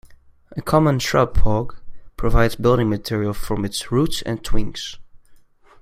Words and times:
A 0.57 0.63
common 0.63 0.97
shrub-phog 0.97 1.75
provides 2.17 2.55
building 2.55 2.89
material 2.89 3.35
from 3.35 3.63
its 3.63 3.91
roots 3.91 4.23
and 4.23 4.43
twings. 4.43 4.97